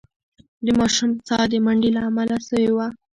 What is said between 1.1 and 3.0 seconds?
ساه د منډې له امله سوې وه.